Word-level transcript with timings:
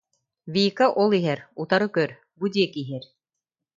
Вика 0.53 0.85
ол 1.01 1.11
иһэр, 1.19 1.39
утары 1.61 1.87
көр, 1.95 2.09
бу 2.37 2.45
диэки 2.53 2.79
иһэр 2.83 3.03